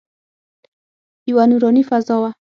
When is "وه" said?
2.21-2.29